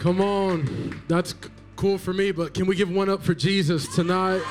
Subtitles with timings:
[0.00, 1.02] Come on.
[1.08, 1.34] That's
[1.76, 4.42] cool for me, but can we give one up for Jesus tonight?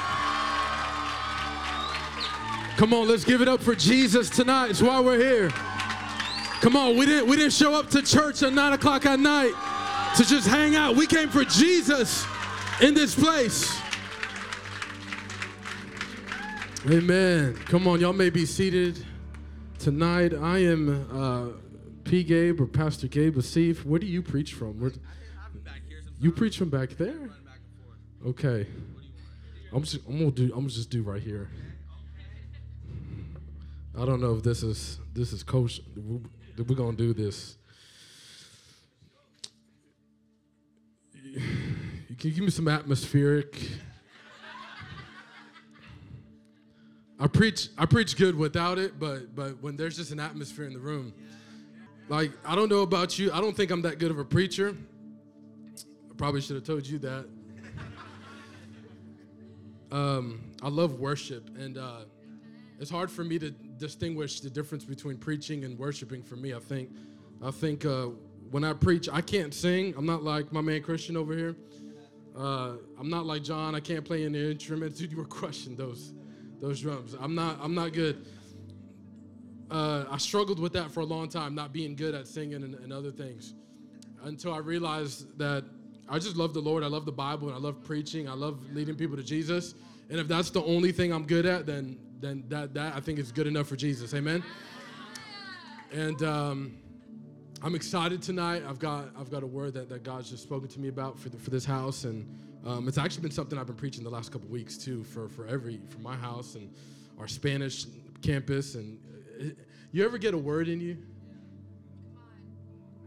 [2.78, 4.70] Come on, let's give it up for Jesus tonight.
[4.70, 5.50] It's why we're here.
[6.62, 9.54] Come on, we didn't we didn't show up to church at nine o'clock at night
[10.16, 10.96] to just hang out.
[10.96, 12.26] We came for Jesus
[12.82, 13.80] in this place.
[16.90, 17.56] Amen.
[17.66, 19.04] Come on, y'all may be seated
[19.80, 20.34] tonight.
[20.34, 21.48] I am uh,
[22.08, 22.24] P.
[22.24, 23.84] Gabe or Pastor Gabe Asif.
[23.84, 24.80] Where do you preach from?
[24.80, 24.94] Where,
[26.22, 27.30] you preach from back there?
[28.26, 28.66] Okay.
[29.74, 31.50] I'm just I'm gonna do I'm gonna just do right here.
[34.00, 35.82] I don't know if this is this is coach.
[36.58, 37.58] We're gonna do this.
[41.24, 43.60] You can give me some atmospheric.
[47.20, 50.74] I preach I preach good without it, but but when there's just an atmosphere in
[50.74, 51.14] the room.
[52.10, 53.32] Like I don't know about you.
[53.34, 54.76] I don't think I'm that good of a preacher.
[55.76, 57.26] I probably should have told you that.
[59.92, 62.02] Um, I love worship, and uh,
[62.80, 66.24] it's hard for me to distinguish the difference between preaching and worshiping.
[66.24, 66.90] For me, I think,
[67.42, 68.08] I think uh,
[68.52, 69.94] when I preach, I can't sing.
[69.98, 71.56] I'm not like my man Christian over here.
[72.38, 73.76] Uh, I'm not like John.
[73.76, 75.00] I can't play any instruments.
[75.00, 76.14] Dude, you were crushing those,
[76.62, 77.16] those drums.
[77.20, 77.58] I'm not.
[77.62, 78.26] I'm not good.
[79.70, 82.76] Uh, I struggled with that for a long time, not being good at singing and,
[82.76, 83.54] and other things,
[84.24, 85.66] until I realized that
[86.10, 86.84] I just love the Lord.
[86.84, 88.30] I love the Bible, and I love preaching.
[88.30, 89.76] I love leading people to Jesus.
[90.10, 93.20] And if that's the only thing I'm good at, then then that that I think
[93.20, 94.14] is good enough for Jesus.
[94.14, 94.44] Amen.
[95.92, 96.78] And um,
[97.62, 98.64] I'm excited tonight.
[98.68, 101.30] I've got I've got a word that, that God's just spoken to me about for
[101.30, 102.26] the, for this house, and
[102.66, 105.46] um, it's actually been something I've been preaching the last couple weeks too for for
[105.46, 106.74] every for my house and
[107.20, 107.86] our Spanish
[108.22, 108.76] campus.
[108.76, 108.98] And
[109.92, 110.98] you ever get a word in you?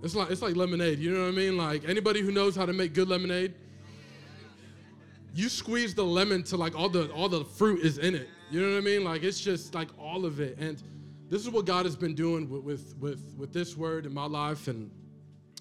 [0.03, 0.99] It's like it's like lemonade.
[0.99, 1.57] You know what I mean?
[1.57, 3.55] Like anybody who knows how to make good lemonade,
[5.35, 8.29] you squeeze the lemon to like all the all the fruit is in it.
[8.51, 9.05] You know what I mean?
[9.05, 10.57] Like it's just like all of it.
[10.59, 10.83] And
[11.29, 14.27] this is what God has been doing with with with, with this word in my
[14.27, 14.91] life and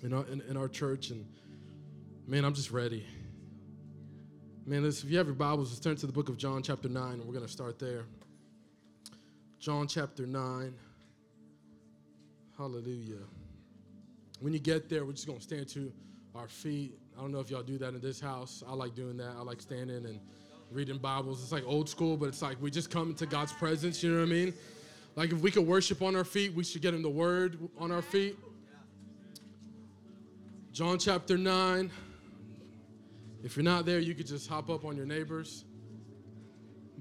[0.04, 1.10] in our in, in our church.
[1.10, 1.26] And
[2.26, 3.06] man, I'm just ready.
[4.66, 7.14] Man, if you have your Bibles, let's turn to the book of John, chapter 9,
[7.14, 8.06] and we're going to start there.
[9.60, 10.74] John chapter 9.
[12.58, 13.18] Hallelujah.
[14.40, 15.92] When you get there, we're just going to stand to
[16.34, 16.98] our feet.
[17.18, 18.64] I don't know if y'all do that in this house.
[18.66, 19.34] I like doing that.
[19.38, 20.18] I like standing and
[20.72, 21.44] reading Bibles.
[21.44, 24.20] It's like old school, but it's like we just come into God's presence, you know
[24.20, 24.54] what I mean?
[25.18, 27.92] Like if we could worship on our feet, we should get in the word on
[27.92, 28.38] our feet.
[30.72, 31.92] John chapter 9.
[33.44, 35.66] If you're not there, you could just hop up on your neighbor's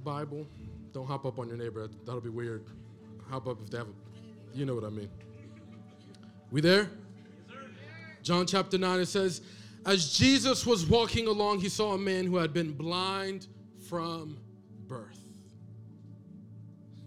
[0.03, 0.45] Bible.
[0.93, 1.89] Don't hop up on your neighbor.
[2.05, 2.65] That'll be weird.
[3.31, 5.09] Hop up if they have a, you know what I mean.
[6.51, 6.91] We there?
[8.23, 9.43] John chapter 9, it says,
[9.85, 13.47] As Jesus was walking along, he saw a man who had been blind
[13.89, 14.39] from
[14.87, 15.21] birth.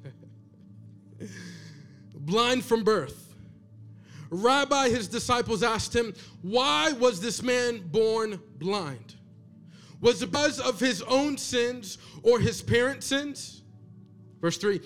[2.16, 3.36] blind from birth.
[4.30, 9.16] Rabbi, his disciples asked him, Why was this man born blind?
[10.00, 13.61] Was it because of his own sins or his parents' sins?
[14.42, 14.82] Verse 3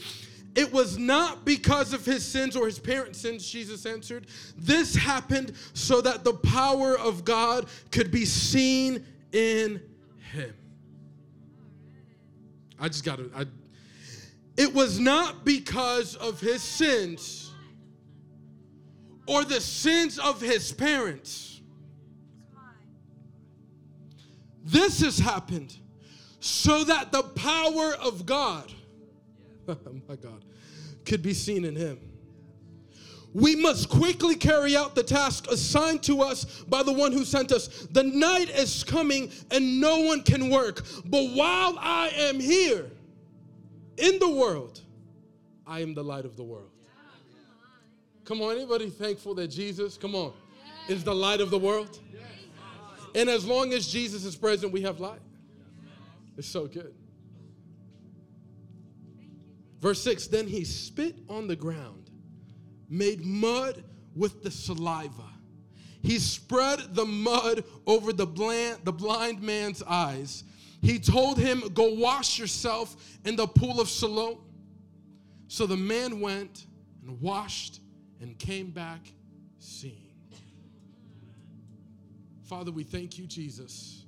[0.55, 4.27] It was not because of his sins or his parents' sins, Jesus answered.
[4.57, 9.81] This happened so that the power of God could be seen in
[10.31, 10.53] him.
[12.79, 13.47] I just got to.
[14.57, 17.51] It was not because of his sins
[19.27, 21.61] or the sins of his parents.
[24.63, 25.77] This has happened
[26.39, 28.71] so that the power of God,
[30.07, 30.43] my God,
[31.05, 31.99] could be seen in him.
[33.33, 37.51] We must quickly carry out the task assigned to us by the one who sent
[37.51, 37.67] us.
[37.91, 40.85] The night is coming and no one can work.
[41.05, 42.89] But while I am here
[43.97, 44.79] in the world,
[45.67, 46.69] I am the light of the world.
[48.23, 50.31] Come on, anybody thankful that Jesus, come on,
[50.88, 52.00] is the light of the world?
[53.13, 55.19] And as long as Jesus is present, we have light.
[56.38, 56.94] It's so good.
[59.81, 62.10] Verse 6 Then he spit on the ground,
[62.89, 63.83] made mud
[64.16, 65.30] with the saliva.
[66.01, 70.44] He spread the mud over the, bland, the blind man's eyes.
[70.81, 72.95] He told him, Go wash yourself
[73.25, 74.38] in the pool of Siloam.
[75.48, 76.68] So the man went
[77.01, 77.80] and washed
[78.21, 79.01] and came back
[79.57, 80.13] seeing.
[82.44, 84.05] Father, we thank you, Jesus.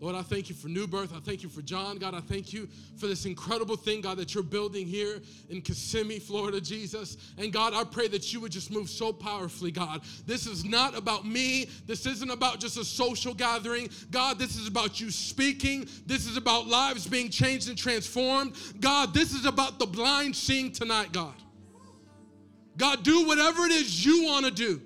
[0.00, 1.14] Lord, I thank you for New Birth.
[1.16, 1.98] I thank you for John.
[1.98, 6.18] God, I thank you for this incredible thing, God, that you're building here in Kissimmee,
[6.18, 7.16] Florida, Jesus.
[7.38, 10.02] And God, I pray that you would just move so powerfully, God.
[10.26, 11.68] This is not about me.
[11.86, 13.88] This isn't about just a social gathering.
[14.10, 15.88] God, this is about you speaking.
[16.06, 18.56] This is about lives being changed and transformed.
[18.80, 21.34] God, this is about the blind seeing tonight, God.
[22.76, 24.82] God, do whatever it is you want to do.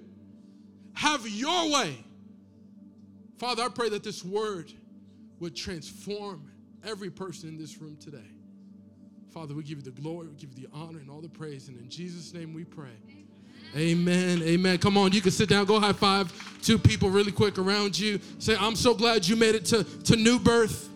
[0.92, 2.04] Have your way.
[3.38, 4.72] Father, I pray that this word
[5.40, 6.50] would transform
[6.84, 8.30] every person in this room today.
[9.30, 11.68] Father, we give you the glory, we give you the honor and all the praise.
[11.68, 12.96] And in Jesus' name we pray.
[13.76, 14.42] Amen.
[14.42, 14.78] Amen.
[14.78, 15.66] Come on, you can sit down.
[15.66, 16.32] Go high five
[16.62, 18.18] two people really quick around you.
[18.38, 20.88] Say, I'm so glad you made it to, to new birth.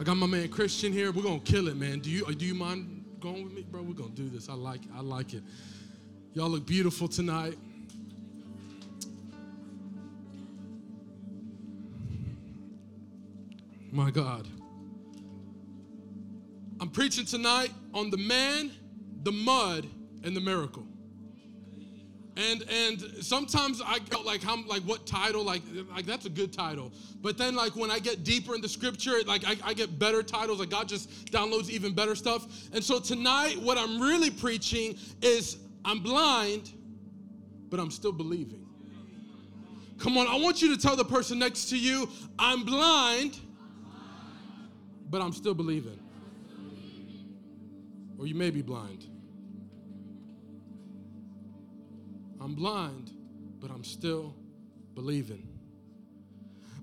[0.00, 1.12] I got my man Christian here.
[1.12, 2.00] We're gonna kill it, man.
[2.00, 3.82] Do you do you mind going with me, bro?
[3.82, 4.48] We're gonna do this.
[4.48, 5.42] I like I like it.
[6.32, 7.56] Y'all look beautiful tonight.
[13.94, 14.48] My God.
[16.80, 18.72] I'm preaching tonight on the man,
[19.22, 19.86] the mud,
[20.24, 20.84] and the miracle.
[22.36, 25.62] And and sometimes I go like how like what title like
[25.94, 26.92] like that's a good title.
[27.22, 30.58] But then like when I get deeper into scripture, like I, I get better titles.
[30.58, 32.48] Like God just downloads even better stuff.
[32.72, 36.72] And so tonight, what I'm really preaching is I'm blind,
[37.70, 38.66] but I'm still believing.
[39.98, 42.08] Come on, I want you to tell the person next to you,
[42.40, 43.38] I'm blind,
[45.14, 46.00] but I'm still believing.
[48.18, 49.06] Or you may be blind.
[52.40, 53.12] I'm blind,
[53.60, 54.34] but I'm still
[54.92, 55.53] believing.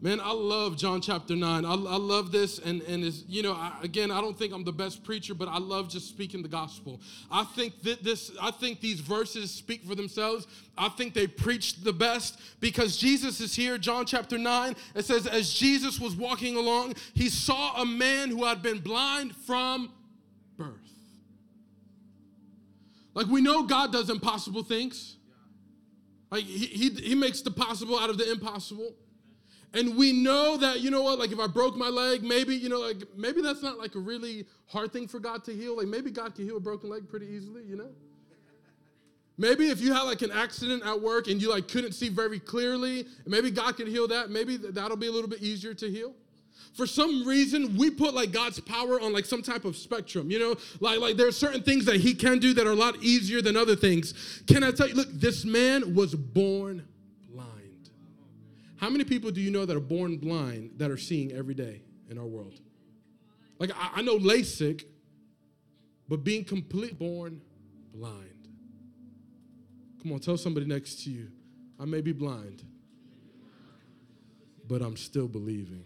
[0.04, 1.64] Man, I love John chapter 9.
[1.64, 2.58] I, I love this.
[2.58, 5.48] And, and is you know, I, again, I don't think I'm the best preacher, but
[5.48, 7.00] I love just speaking the gospel.
[7.30, 10.48] I think that this, I think these verses speak for themselves.
[10.76, 13.78] I think they preach the best because Jesus is here.
[13.78, 18.44] John chapter 9, it says, As Jesus was walking along, he saw a man who
[18.46, 19.92] had been blind from
[20.58, 20.80] birth.
[23.14, 25.18] Like we know God does impossible things.
[26.32, 28.96] Like he, he, he makes the possible out of the impossible.
[29.74, 32.68] And we know that, you know what, like if I broke my leg, maybe, you
[32.68, 35.78] know, like maybe that's not like a really hard thing for God to heal.
[35.78, 37.90] Like maybe God can heal a broken leg pretty easily, you know?
[39.38, 42.40] Maybe if you had like an accident at work and you like couldn't see very
[42.40, 44.30] clearly, maybe God can heal that.
[44.30, 46.14] Maybe that'll be a little bit easier to heal.
[46.74, 50.40] For some reason, we put like God's power on like some type of spectrum, you
[50.40, 50.56] know?
[50.82, 53.42] Like, like there are certain things that he can do that are a lot easier
[53.42, 54.44] than other things.
[54.48, 56.88] Can I tell you, look, this man was born
[58.82, 61.84] how many people do you know that are born blind that are seeing every day
[62.10, 62.60] in our world?
[63.60, 64.84] Like, I, I know LASIK,
[66.10, 67.42] but being complete born
[67.94, 68.48] blind.
[70.02, 71.28] Come on, tell somebody next to you,
[71.80, 72.64] I may be blind,
[74.68, 75.84] but I'm still believing.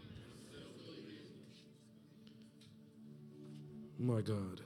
[3.99, 4.61] My God.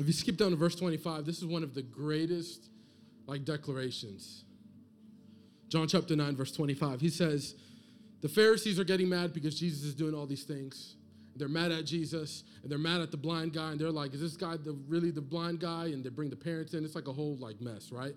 [0.00, 2.70] If you skip down to verse 25, this is one of the greatest
[3.28, 4.44] like declarations
[5.72, 7.00] John chapter 9, verse 25.
[7.00, 7.54] He says,
[8.20, 10.96] The Pharisees are getting mad because Jesus is doing all these things.
[11.34, 14.20] They're mad at Jesus and they're mad at the blind guy, and they're like, Is
[14.20, 15.86] this guy the, really the blind guy?
[15.86, 16.84] And they bring the parents in.
[16.84, 18.12] It's like a whole like mess, right?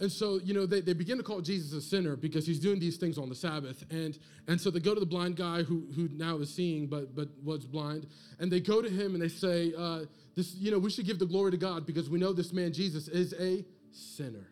[0.00, 2.78] And so, you know, they, they begin to call Jesus a sinner because he's doing
[2.78, 3.82] these things on the Sabbath.
[3.90, 7.16] And, and so they go to the blind guy who, who now is seeing but,
[7.16, 8.06] but was blind.
[8.38, 10.00] And they go to him and they say, uh,
[10.34, 12.74] this, you know, we should give the glory to God because we know this man,
[12.74, 14.50] Jesus, is a sinner.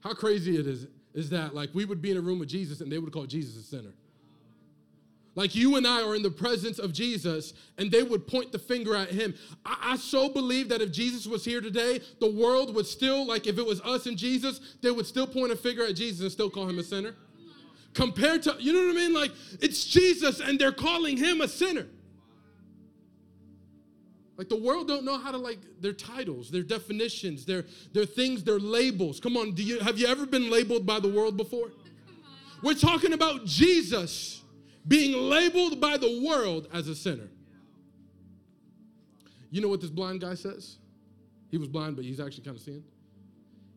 [0.00, 2.80] How crazy it is is that like we would be in a room with Jesus
[2.80, 3.92] and they would call Jesus a sinner.
[5.36, 8.58] Like you and I are in the presence of Jesus and they would point the
[8.58, 9.34] finger at him.
[9.64, 13.46] I, I, so believe that if Jesus was here today, the world would still, like
[13.46, 16.32] if it was us and Jesus, they would still point a finger at Jesus and
[16.32, 17.14] still call him a sinner.
[17.94, 19.14] Compared to, you know what I mean?
[19.14, 21.86] Like it's Jesus and they're calling him a sinner.
[24.40, 28.42] Like the world don't know how to like their titles, their definitions, their their things,
[28.42, 29.20] their labels.
[29.20, 31.72] Come on, do you have you ever been labeled by the world before?
[32.62, 34.42] We're talking about Jesus
[34.88, 37.28] being labeled by the world as a sinner.
[39.50, 40.78] You know what this blind guy says?
[41.50, 42.82] He was blind, but he's actually kind of seeing.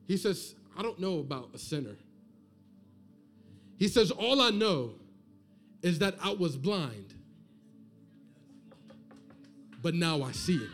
[0.07, 1.97] He says, I don't know about a sinner.
[3.75, 4.93] He says, All I know
[5.81, 7.15] is that I was blind
[9.83, 10.69] but now I see it.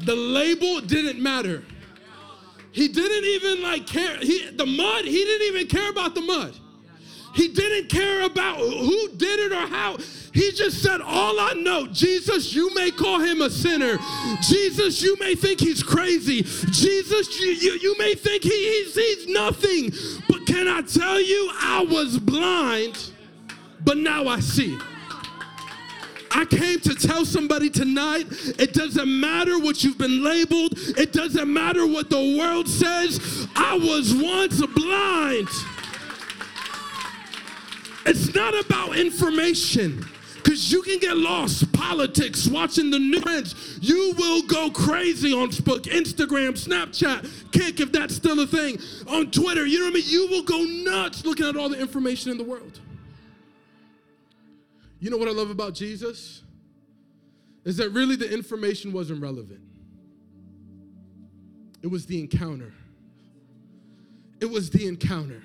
[0.00, 1.62] The label didn't matter.
[2.72, 4.16] He didn't even like care.
[4.18, 6.56] He, the mud, he didn't even care about the mud.
[7.34, 9.96] He didn't care about who did it or how.
[10.32, 13.98] He just said, All I know, Jesus, you may call him a sinner.
[14.42, 16.42] Jesus, you may think he's crazy.
[16.42, 19.92] Jesus, you, you, you may think he, he's, he's nothing.
[20.28, 23.10] But Can I tell you, I was blind,
[23.84, 24.78] but now I see.
[26.34, 28.26] I came to tell somebody tonight
[28.58, 33.46] it doesn't matter what you've been labeled, it doesn't matter what the world says.
[33.54, 35.48] I was once blind.
[38.06, 40.04] It's not about information.
[40.34, 43.78] Because you can get lost politics, watching the news.
[43.80, 49.30] You will go crazy on Facebook, Instagram, Snapchat, Kik, if that's still a thing, on
[49.30, 49.64] Twitter.
[49.64, 50.04] You know what I mean?
[50.06, 52.78] You will go nuts looking at all the information in the world.
[55.04, 56.42] You know what I love about Jesus?
[57.66, 59.60] Is that really the information wasn't relevant.
[61.82, 62.72] It was the encounter.
[64.40, 65.42] It was the encounter.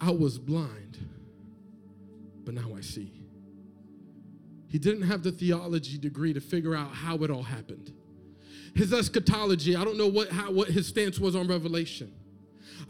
[0.00, 0.98] I was blind,
[2.44, 3.12] but now I see.
[4.66, 7.92] He didn't have the theology degree to figure out how it all happened.
[8.74, 12.12] His eschatology, I don't know what, how, what his stance was on Revelation.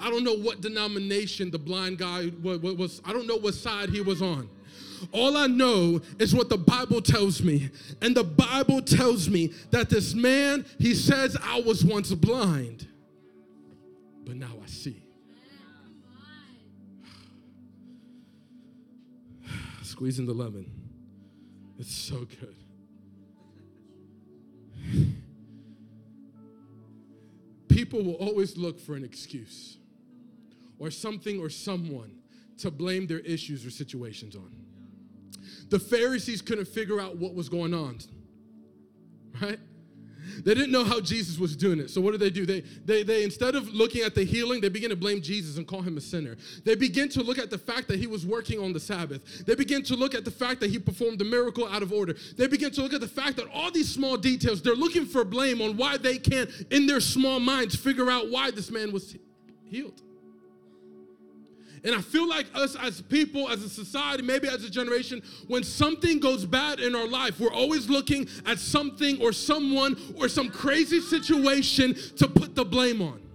[0.00, 3.90] I don't know what denomination the blind guy was, was, I don't know what side
[3.90, 4.48] he was on.
[5.12, 7.70] All I know is what the Bible tells me.
[8.02, 12.86] And the Bible tells me that this man, he says, I was once blind,
[14.24, 15.02] but now I see.
[19.82, 20.70] Squeezing the lemon.
[21.78, 22.56] It's so good.
[27.68, 29.76] People will always look for an excuse
[30.78, 32.12] or something or someone
[32.58, 34.65] to blame their issues or situations on.
[35.68, 37.98] The Pharisees couldn't figure out what was going on,
[39.40, 39.58] right?
[40.44, 41.90] They didn't know how Jesus was doing it.
[41.90, 42.44] So what did they do?
[42.44, 45.66] They, they, they instead of looking at the healing, they begin to blame Jesus and
[45.66, 46.36] call him a sinner.
[46.64, 49.46] They begin to look at the fact that he was working on the Sabbath.
[49.46, 52.16] They begin to look at the fact that he performed the miracle out of order.
[52.36, 55.24] They begin to look at the fact that all these small details, they're looking for
[55.24, 59.16] blame on why they can't, in their small minds, figure out why this man was
[59.64, 60.02] healed.
[61.84, 65.62] And I feel like us as people, as a society, maybe as a generation, when
[65.62, 70.48] something goes bad in our life, we're always looking at something or someone or some
[70.48, 73.25] crazy situation to put the blame on.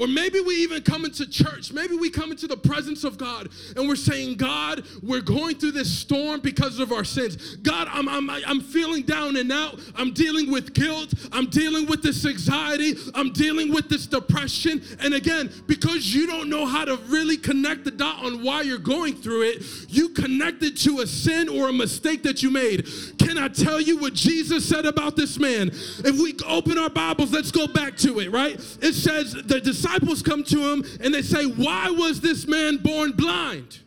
[0.00, 1.74] Or maybe we even come into church.
[1.74, 5.72] Maybe we come into the presence of God and we're saying, God, we're going through
[5.72, 7.56] this storm because of our sins.
[7.56, 9.78] God, I'm, I'm, I'm feeling down and out.
[9.94, 11.12] I'm dealing with guilt.
[11.32, 12.94] I'm dealing with this anxiety.
[13.14, 14.82] I'm dealing with this depression.
[15.00, 18.78] And again, because you don't know how to really connect the dot on why you're
[18.78, 22.88] going through it, you connect it to a sin or a mistake that you made.
[23.18, 25.68] Can I tell you what Jesus said about this man?
[25.68, 28.54] If we open our Bibles, let's go back to it, right?
[28.80, 32.78] It says the disciples disciples come to him and they say, Why was this man
[32.78, 33.80] born blind?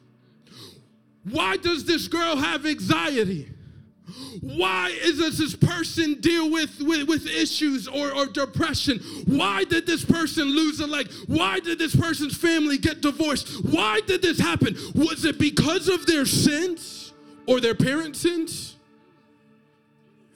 [1.29, 3.49] Why does this girl have anxiety?
[4.41, 8.99] Why is does this person deal with, with, with issues or, or depression?
[9.25, 11.11] Why did this person lose a leg?
[11.27, 13.63] Why did this person's family get divorced?
[13.63, 14.75] Why did this happen?
[14.95, 17.13] Was it because of their sins
[17.47, 18.72] or their parents' sins?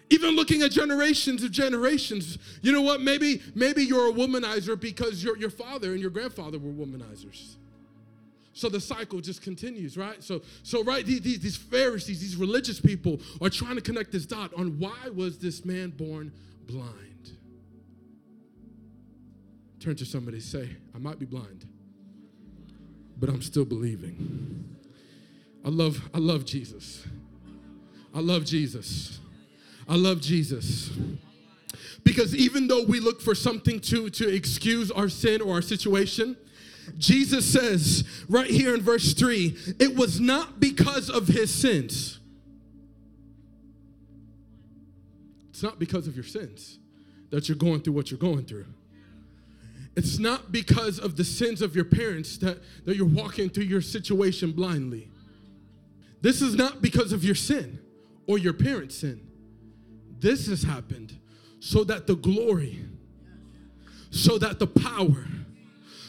[0.09, 3.01] Even looking at generations of generations, you know what?
[3.01, 7.55] Maybe, maybe you're a womanizer because your, your father and your grandfather were womanizers.
[8.53, 10.23] So the cycle just continues, right?
[10.23, 14.51] So, so right, these, these Pharisees, these religious people are trying to connect this dot
[14.55, 16.31] on why was this man born
[16.65, 17.31] blind?
[19.79, 21.65] Turn to somebody, say, I might be blind,
[23.19, 24.75] but I'm still believing.
[25.63, 27.05] I love, I love Jesus.
[28.15, 29.19] I love Jesus.
[29.87, 30.91] I love Jesus.
[32.03, 36.37] Because even though we look for something to, to excuse our sin or our situation,
[36.97, 42.19] Jesus says right here in verse 3 it was not because of his sins.
[45.49, 46.79] It's not because of your sins
[47.29, 48.67] that you're going through what you're going through.
[49.95, 53.81] It's not because of the sins of your parents that, that you're walking through your
[53.81, 55.09] situation blindly.
[56.21, 57.79] This is not because of your sin
[58.27, 59.26] or your parents' sin.
[60.19, 61.17] This has happened
[61.59, 62.85] so that the glory,
[64.09, 65.25] so that the power,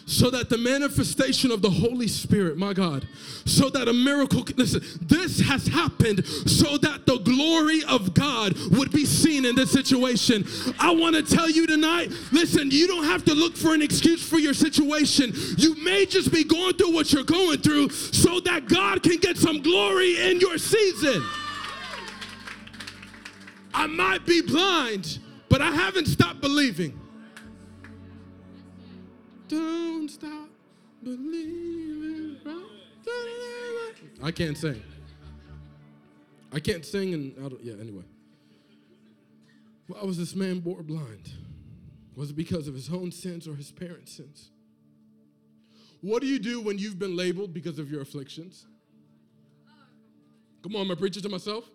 [0.08, 3.06] so that the manifestation of the Holy Spirit, my God,
[3.44, 8.90] so that a miracle, listen, this has happened so that the glory of God would
[8.90, 10.46] be seen in this situation.
[10.78, 14.26] I want to tell you tonight, listen, you don't have to look for an excuse
[14.26, 15.32] for your situation.
[15.58, 19.36] You may just be going through what you're going through so that God can get
[19.36, 21.22] some glory in your season.
[23.78, 26.98] I might be blind, but I haven't stopped believing.
[29.46, 30.48] Don't stop
[31.00, 32.38] believing.
[34.20, 34.82] I can't sing.
[36.52, 37.74] I can't sing, and I don't, yeah.
[37.80, 38.02] Anyway,
[39.86, 41.30] why was this man born blind?
[42.16, 44.50] Was it because of his own sins or his parents' sins?
[46.00, 48.66] What do you do when you've been labeled because of your afflictions?
[50.64, 51.70] Come on, am I preaching to myself?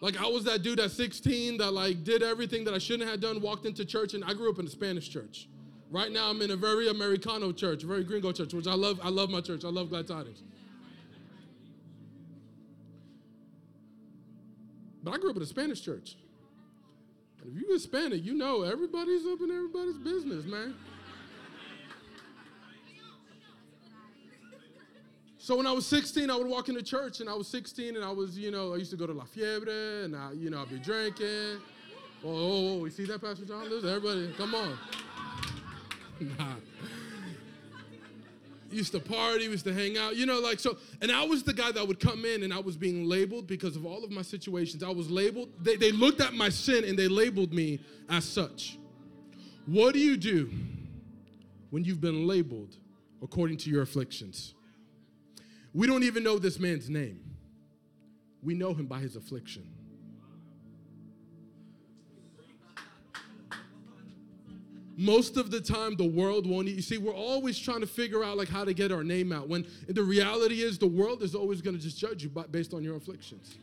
[0.00, 3.20] Like I was that dude at 16 that like did everything that I shouldn't have
[3.20, 5.48] done, walked into church, and I grew up in a Spanish church.
[5.90, 9.00] Right now I'm in a very Americano church, very gringo church, which I love.
[9.02, 9.64] I love my church.
[9.64, 10.42] I love Glad Tidings.
[15.02, 16.16] But I grew up in a Spanish church.
[17.42, 20.74] And if you're Hispanic, you know everybody's up in everybody's business, man.
[25.42, 28.04] So when I was 16, I would walk into church, and I was 16, and
[28.04, 30.60] I was, you know, I used to go to La Fiebre, and I, you know,
[30.60, 31.56] I'd be drinking.
[32.22, 33.70] Oh, oh, oh, you see that, Pastor John?
[33.70, 34.78] Listen, everybody, come on.
[36.38, 36.56] Nah.
[38.70, 40.76] Used to party, used to hang out, you know, like so.
[41.00, 43.74] And I was the guy that would come in, and I was being labeled because
[43.74, 44.82] of all of my situations.
[44.82, 45.48] I was labeled.
[45.62, 47.80] They, they looked at my sin and they labeled me
[48.10, 48.78] as such.
[49.64, 50.50] What do you do
[51.70, 52.76] when you've been labeled
[53.22, 54.54] according to your afflictions?
[55.72, 57.20] We don't even know this man's name.
[58.42, 59.68] We know him by his affliction.
[64.96, 66.68] Most of the time, the world won't.
[66.68, 69.48] You see, we're always trying to figure out like how to get our name out.
[69.48, 72.82] When the reality is, the world is always going to just judge you based on
[72.82, 73.56] your afflictions.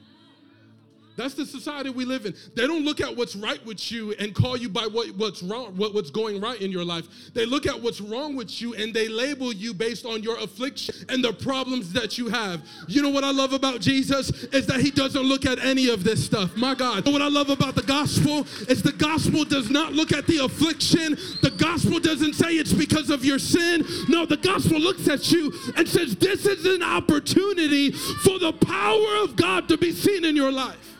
[1.17, 2.35] That's the society we live in.
[2.55, 5.75] They don't look at what's right with you and call you by what, what's wrong,
[5.75, 7.07] what, what's going right in your life.
[7.33, 10.93] They look at what's wrong with you and they label you based on your affliction
[11.09, 12.61] and the problems that you have.
[12.87, 16.03] You know what I love about Jesus is that he doesn't look at any of
[16.03, 16.55] this stuff.
[16.55, 17.07] My God.
[17.07, 21.17] What I love about the gospel is the gospel does not look at the affliction.
[21.41, 23.83] The gospel doesn't say it's because of your sin.
[24.07, 29.23] No, the gospel looks at you and says this is an opportunity for the power
[29.23, 30.97] of God to be seen in your life.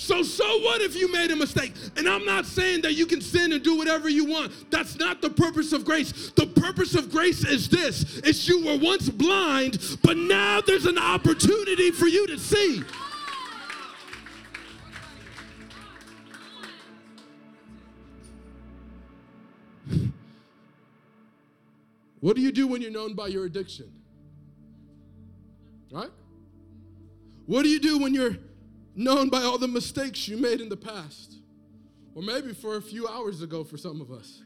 [0.00, 1.74] So, so what if you made a mistake?
[1.94, 4.70] And I'm not saying that you can sin and do whatever you want.
[4.70, 6.30] That's not the purpose of grace.
[6.30, 10.96] The purpose of grace is this it's you were once blind, but now there's an
[10.96, 12.82] opportunity for you to see.
[22.20, 23.90] What do you do when you're known by your addiction?
[25.90, 26.10] Right?
[27.46, 28.36] What do you do when you're
[28.94, 31.36] known by all the mistakes you made in the past.
[32.14, 34.42] Or maybe for a few hours ago for some of us.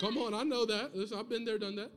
[0.00, 0.96] Come on, I know that.
[0.96, 1.90] Listen, I've been there, done that.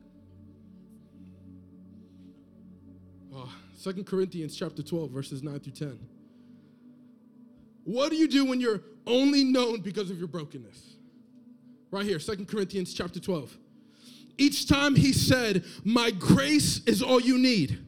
[3.34, 5.98] Ah, oh, 2 Corinthians chapter 12, verses 9 through 10.
[7.84, 10.96] What do you do when you're only known because of your brokenness?
[11.90, 13.56] Right here, 2 Corinthians chapter 12.
[14.36, 17.78] Each time he said, My grace is all you need.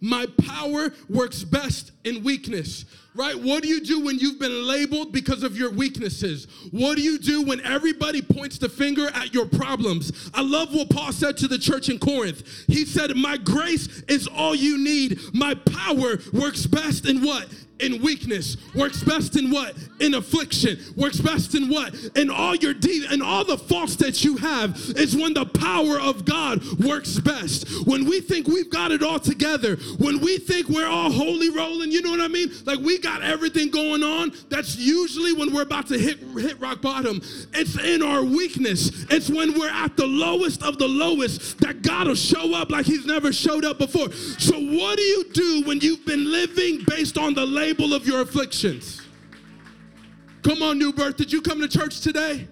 [0.00, 2.84] My power works best in weakness
[3.16, 3.36] right?
[3.38, 6.46] What do you do when you've been labeled because of your weaknesses?
[6.70, 10.30] What do you do when everybody points the finger at your problems?
[10.34, 12.64] I love what Paul said to the church in Corinth.
[12.68, 15.18] He said, My grace is all you need.
[15.32, 17.48] My power works best in what?
[17.80, 19.74] In weakness, works best in what?
[20.00, 21.94] In affliction, works best in what?
[22.16, 26.00] In all your deed and all the faults that you have is when the power
[26.00, 27.86] of God works best.
[27.86, 31.90] When we think we've got it all together, when we think we're all holy rolling,
[31.90, 32.50] you know what I mean?
[32.64, 36.80] Like we got everything going on, that's usually when we're about to hit hit rock
[36.80, 37.20] bottom.
[37.54, 39.04] It's in our weakness.
[39.10, 42.86] It's when we're at the lowest of the lowest that God will show up like
[42.86, 44.12] he's never showed up before.
[44.12, 48.20] So what do you do when you've been living based on the label of your
[48.20, 49.02] afflictions.
[50.42, 51.16] Come on, New Birth.
[51.16, 52.46] Did you come to church today?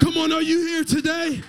[0.00, 1.40] Come on, are you here today?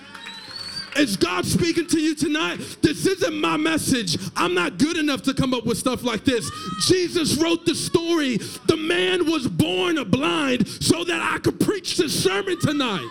[0.96, 2.58] Is God speaking to you tonight?
[2.82, 4.16] This isn't my message.
[4.36, 6.48] I'm not good enough to come up with stuff like this.
[6.86, 8.36] Jesus wrote the story.
[8.68, 13.10] The man was born blind so that I could preach this sermon tonight.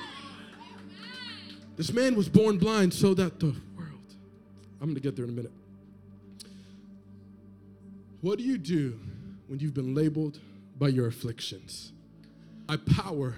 [1.76, 4.15] This man was born blind so that the world.
[4.80, 5.52] I'm going to get there in a minute.
[8.21, 8.98] What do you do
[9.47, 10.39] when you've been labeled
[10.77, 11.91] by your afflictions.
[12.67, 13.36] My power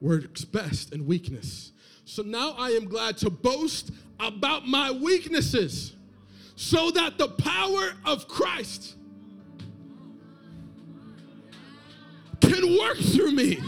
[0.00, 1.72] works best in weakness.
[2.04, 5.94] So now I am glad to boast about my weaknesses
[6.56, 8.96] so that the power of Christ
[12.40, 13.60] can work through me.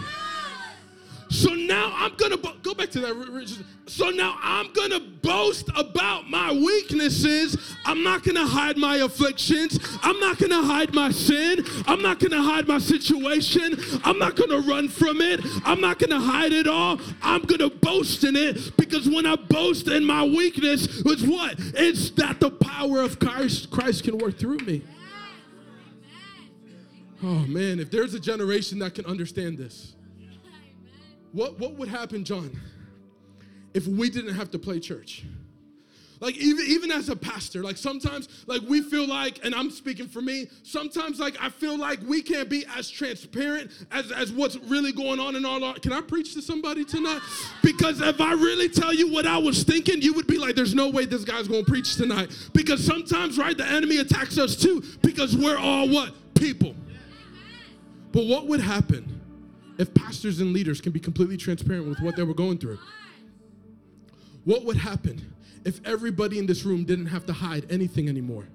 [1.35, 3.65] So now I'm gonna bo- go back to that.
[3.87, 7.75] So now I'm gonna boast about my weaknesses.
[7.85, 9.81] I'm not gonna hide my afflictions.
[10.05, 11.65] I'm not gonna hide my sin.
[11.89, 13.77] I'm not gonna hide my situation.
[14.05, 15.41] I'm not gonna run from it.
[15.65, 17.01] I'm not gonna hide it all.
[17.21, 21.57] I'm gonna boast in it because when I boast in my weakness, it's what?
[21.59, 24.83] It's that the power of Christ, Christ can work through me.
[27.25, 29.95] Oh man, if there's a generation that can understand this
[31.35, 32.59] What, what would happen, John,
[33.75, 35.25] if we didn't have to play church?
[36.21, 40.07] Like even even as a pastor, like sometimes like we feel like, and I'm speaking
[40.07, 44.57] for me, sometimes like I feel like we can't be as transparent as, as what's
[44.57, 45.83] really going on in our life.
[45.83, 47.21] Can I preach to somebody tonight?
[47.63, 50.75] Because if I really tell you what I was thinking, you would be like, there's
[50.75, 52.31] no way this guy's gonna preach tonight.
[52.53, 56.15] Because sometimes, right, the enemy attacks us too, because we're all what?
[56.35, 56.77] People.
[58.13, 59.24] But what would happen
[59.79, 62.79] if pastors and leaders can be completely transparent with what they were going through?
[64.45, 65.33] What would happen
[65.65, 68.47] if everybody in this room didn't have to hide anything anymore?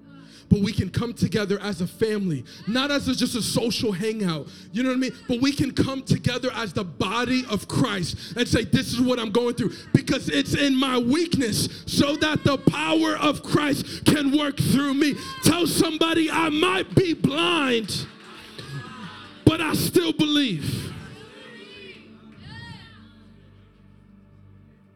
[0.48, 4.48] But we can come together as a family, not as a, just a social hangout.
[4.72, 5.12] You know what I mean?
[5.28, 9.20] But we can come together as the body of Christ and say, This is what
[9.20, 14.36] I'm going through because it's in my weakness so that the power of Christ can
[14.36, 15.14] work through me.
[15.44, 18.06] Tell somebody I might be blind,
[19.44, 20.92] but I still believe.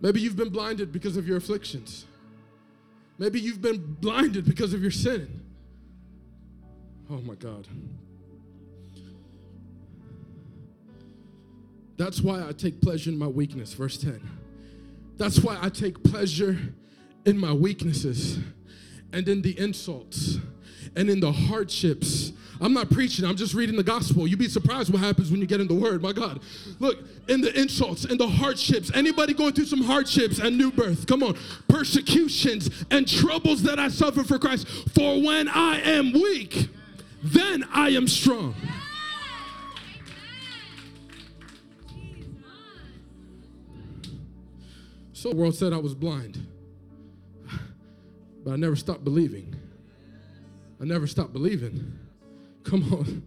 [0.01, 2.07] Maybe you've been blinded because of your afflictions.
[3.19, 5.41] Maybe you've been blinded because of your sin.
[7.11, 7.67] Oh my God.
[11.97, 14.21] That's why I take pleasure in my weakness, verse 10.
[15.17, 16.59] That's why I take pleasure
[17.25, 18.39] in my weaknesses
[19.13, 20.39] and in the insults
[20.97, 22.33] and in the hardships.
[22.61, 24.27] I'm not preaching, I'm just reading the gospel.
[24.27, 26.03] You'd be surprised what happens when you get in the word.
[26.03, 26.41] My God.
[26.79, 28.91] Look, in the insults, in the hardships.
[28.95, 31.07] Anybody going through some hardships and new birth?
[31.07, 31.37] Come on.
[31.69, 34.69] Persecutions and troubles that I suffer for Christ.
[34.95, 36.69] For when I am weak,
[37.23, 38.55] then I am strong.
[45.13, 46.47] So the world said I was blind,
[48.45, 49.57] but I never stopped believing.
[50.85, 51.99] I never stopped believing.
[52.63, 53.23] Come on.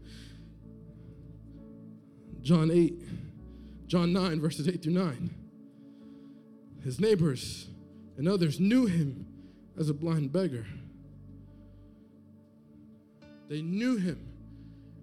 [2.44, 2.94] John 8,
[3.88, 5.32] John 9, verses 8 through 9.
[6.84, 7.68] His neighbors
[8.16, 9.26] and others knew him
[9.76, 10.68] as a blind beggar.
[13.50, 14.24] They knew him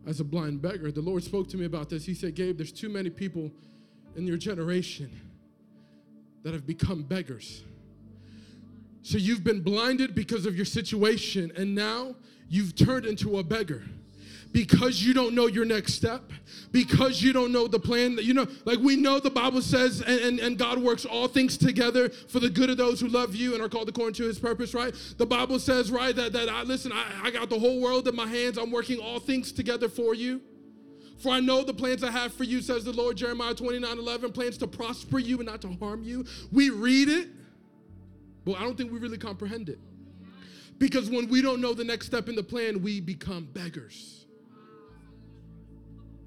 [0.06, 0.92] as a blind beggar.
[0.92, 2.04] The Lord spoke to me about this.
[2.04, 3.50] He said, Gabe, there's too many people
[4.14, 5.10] in your generation
[6.44, 7.64] that have become beggars.
[9.04, 12.16] So you've been blinded because of your situation, and now
[12.48, 13.82] you've turned into a beggar
[14.50, 16.32] because you don't know your next step,
[16.72, 20.00] because you don't know the plan that you know, like we know the Bible says,
[20.00, 23.34] and, and, and, God works all things together for the good of those who love
[23.34, 24.94] you and are called according to his purpose, right?
[25.18, 28.16] The Bible says, right, that, that I listen, I, I got the whole world in
[28.16, 30.40] my hands, I'm working all things together for you.
[31.18, 34.32] For I know the plans I have for you, says the Lord, Jeremiah 29 11,
[34.32, 36.24] plans to prosper you and not to harm you.
[36.50, 37.28] We read it,
[38.44, 39.78] but I don't think we really comprehend it.
[40.78, 44.26] Because when we don't know the next step in the plan, we become beggars.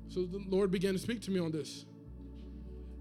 [0.08, 1.86] So the Lord began to speak to me on this.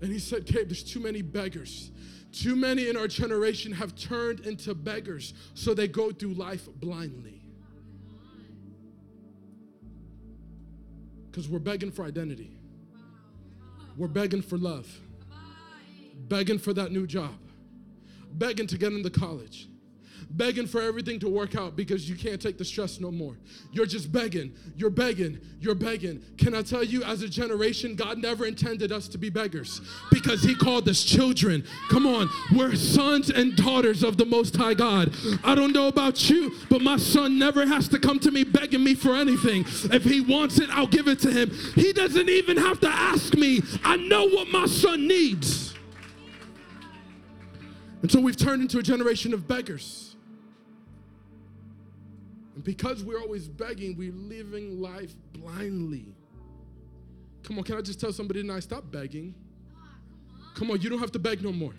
[0.03, 1.91] And he said, Gabe, there's too many beggars.
[2.33, 7.41] Too many in our generation have turned into beggars, so they go through life blindly.
[11.31, 12.59] Because we're begging for identity,
[13.97, 14.87] we're begging for love,
[16.29, 17.35] begging for that new job,
[18.39, 19.69] begging to get into college
[20.31, 23.37] begging for everything to work out because you can't take the stress no more.
[23.73, 26.23] You're just begging, you're begging, you're begging.
[26.37, 30.43] Can I tell you, as a generation, God never intended us to be beggars because
[30.43, 31.65] He called us children.
[31.89, 35.15] Come on, we're sons and daughters of the Most High God.
[35.45, 38.85] I don't know about you, but my son never has to come to me begging
[38.85, 39.65] me for anything.
[39.93, 41.51] If he wants it, I'll give it to him.
[41.75, 43.63] He doesn't even have to ask me.
[43.85, 45.66] I know what my son needs.
[48.03, 50.17] And so we've turned into a generation of beggars.
[52.55, 56.15] And because we're always begging, we're living life blindly.
[57.43, 59.35] Come on, can I just tell somebody tonight, stop begging?
[60.55, 61.75] Come on, you don't have to beg no more.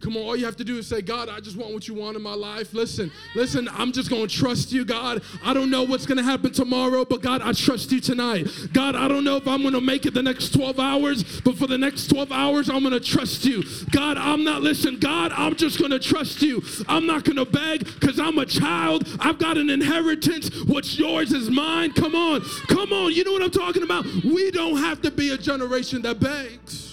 [0.00, 1.94] Come on, all you have to do is say, God, I just want what you
[1.94, 2.74] want in my life.
[2.74, 5.22] Listen, listen, I'm just going to trust you, God.
[5.42, 8.46] I don't know what's going to happen tomorrow, but God, I trust you tonight.
[8.74, 11.56] God, I don't know if I'm going to make it the next 12 hours, but
[11.56, 13.64] for the next 12 hours, I'm going to trust you.
[13.90, 16.62] God, I'm not, listen, God, I'm just going to trust you.
[16.88, 19.08] I'm not going to beg because I'm a child.
[19.18, 20.50] I've got an inheritance.
[20.66, 21.92] What's yours is mine.
[21.92, 23.12] Come on, come on.
[23.12, 24.04] You know what I'm talking about?
[24.22, 26.85] We don't have to be a generation that begs.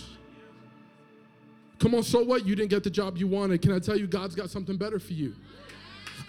[1.84, 2.46] Come on, so what?
[2.46, 3.62] You didn't get the job you wanted.
[3.62, 5.36] Can I tell you, God's got something better for you?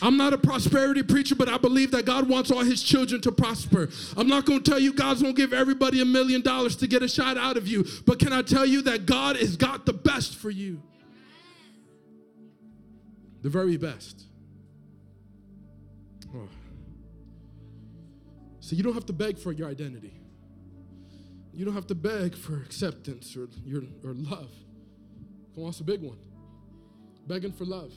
[0.03, 3.31] I'm not a prosperity preacher, but I believe that God wants all his children to
[3.31, 3.89] prosper.
[4.17, 6.89] I'm not going to tell you God's going to give everybody a million dollars to
[6.89, 9.87] get a shot out of you, but can I tell you that God has got
[9.87, 10.83] the best for you?
[13.43, 14.25] The very best.
[16.35, 16.49] Oh.
[18.59, 20.15] So you don't have to beg for your identity.
[21.53, 24.51] You don't have to beg for acceptance or, your, or love.
[25.55, 26.19] Come on, it's a big one.
[27.27, 27.93] Begging for love.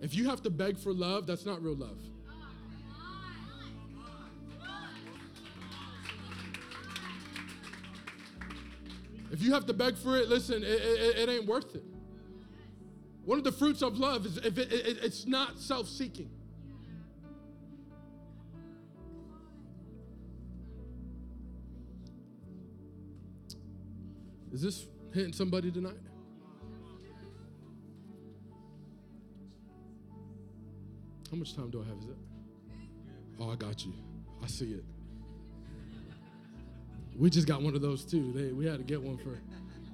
[0.00, 1.98] If you have to beg for love, that's not real love.
[9.30, 11.84] If you have to beg for it, listen, it, it, it ain't worth it.
[13.24, 16.30] One of the fruits of love is if it, it, it's not self seeking.
[24.52, 25.96] Is this hitting somebody tonight?
[31.32, 31.96] How much time do I have?
[31.96, 32.16] Is it?
[33.40, 33.94] Oh, I got you.
[34.44, 34.84] I see it.
[37.16, 38.32] We just got one of those too.
[38.34, 39.38] They, we had to get one for,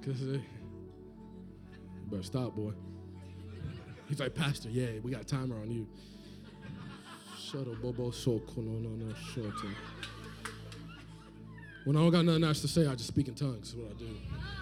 [0.05, 0.43] cause they.
[2.11, 2.73] Better stop, boy.
[4.09, 5.87] He's like, Pastor, yeah, we got timer on you.
[7.39, 8.11] Shut up, Bobo.
[8.11, 9.45] So no, no, no, shut
[11.85, 13.73] When I don't got nothing else to say, I just speak in tongues.
[13.73, 14.58] That's what I do.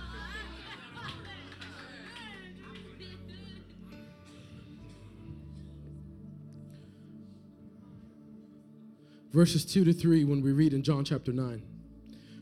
[9.38, 11.62] Verses 2 to 3, when we read in John chapter 9.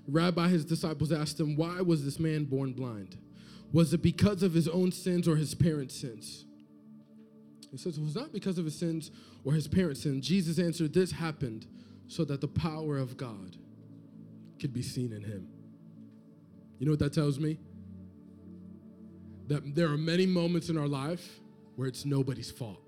[0.07, 3.17] Rabbi, his disciples asked him, Why was this man born blind?
[3.73, 6.45] Was it because of his own sins or his parents' sins?
[7.69, 9.11] He says, It was not because of his sins
[9.43, 10.25] or his parents' sins.
[10.25, 11.67] Jesus answered, This happened
[12.07, 13.57] so that the power of God
[14.61, 15.49] could be seen in him.
[16.79, 17.59] You know what that tells me?
[19.47, 21.41] That there are many moments in our life
[21.75, 22.84] where it's nobody's fault.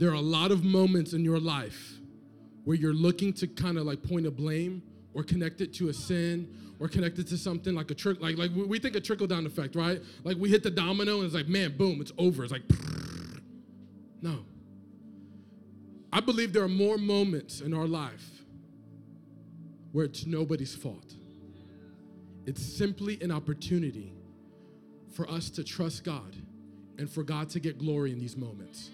[0.00, 1.98] There are a lot of moments in your life
[2.64, 4.82] where you're looking to kind of like point a blame
[5.12, 8.38] or connect it to a sin or connect it to something like a trick like
[8.38, 10.00] like we think a trickle down effect right?
[10.24, 12.42] Like we hit the domino and it's like man boom it's over.
[12.42, 12.62] It's like
[14.22, 14.38] no.
[16.10, 18.26] I believe there are more moments in our life
[19.92, 21.12] where it's nobody's fault.
[22.46, 24.14] It's simply an opportunity
[25.12, 26.36] for us to trust god
[26.96, 28.88] and for god to get glory in these moments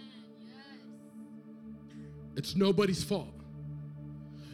[2.37, 3.36] it's nobody's fault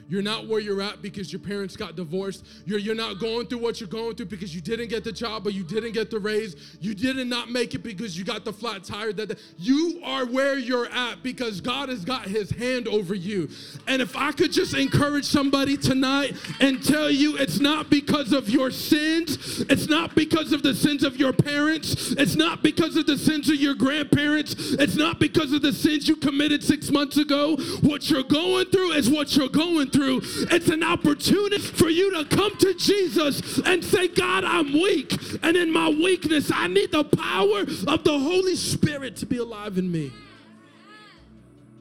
[0.08, 2.44] you're not where you're at because your parents got divorced.
[2.66, 5.46] You're, you're not going through what you're going through because you didn't get the job
[5.46, 6.76] or you didn't get the raise.
[6.80, 9.12] You did not make it because you got the flat tire.
[9.12, 13.48] That you are where you're at because God has got his hand over you.
[13.86, 18.48] And if I could just encourage somebody tonight and tell you it's not because of
[18.48, 23.06] your sins, it's not because of the sins of your parents, it's not because of
[23.06, 27.16] the sins of your grandparents, it's not because of the sins you committed six months
[27.16, 27.56] ago.
[27.80, 32.24] What you're going through is what you're going through it's an opportunity for you to
[32.36, 35.12] come to Jesus and say, God, I'm weak.
[35.42, 39.78] And in my weakness, I need the power of the Holy Spirit to be alive
[39.78, 40.12] in me.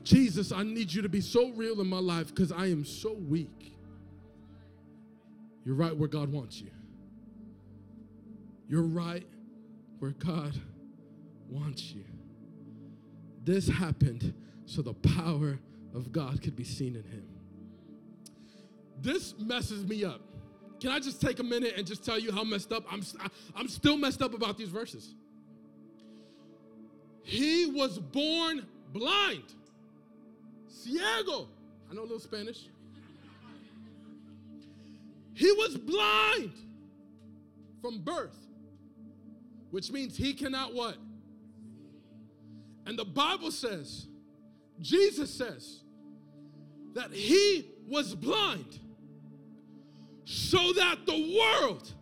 [0.03, 3.13] Jesus, I need you to be so real in my life because I am so
[3.13, 3.75] weak.
[5.63, 6.71] You're right where God wants you.
[8.67, 9.27] You're right
[9.99, 10.59] where God
[11.49, 12.03] wants you.
[13.43, 14.33] This happened
[14.65, 15.59] so the power
[15.93, 17.30] of God could be seen in him.
[19.01, 20.21] This messes me up.
[20.79, 23.03] Can I just take a minute and just tell you how messed up I'm?
[23.55, 25.13] I'm still messed up about these verses.
[27.23, 29.43] He was born blind,
[30.67, 31.47] ciego.
[31.89, 32.67] I know a little Spanish.
[35.33, 36.51] He was blind
[37.81, 38.35] from birth,
[39.71, 40.97] which means he cannot what?
[42.85, 44.07] And the Bible says,
[44.79, 45.81] Jesus says,
[46.93, 48.79] that he was blind
[50.25, 51.93] so that the world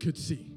[0.00, 0.50] could see.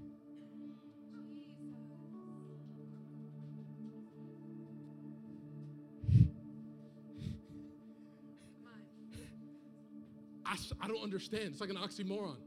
[10.46, 11.44] I, I don't understand.
[11.52, 12.38] It's like an oxymoron.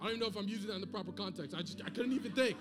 [0.00, 1.54] I don't even know if I'm using that in the proper context.
[1.56, 2.56] I just I couldn't even think.